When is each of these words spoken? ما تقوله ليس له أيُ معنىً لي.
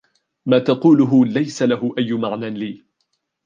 ما 0.45 0.59
تقوله 0.59 1.25
ليس 1.25 1.61
له 1.69 1.95
أيُ 1.99 2.11
معنىً 2.25 2.49
لي. 2.59 2.73